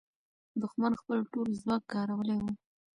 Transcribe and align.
دښمن 0.61 0.93
خپل 1.01 1.19
ټول 1.31 1.47
ځواک 1.61 1.83
کارولی 1.93 2.37
وو. 2.43 2.51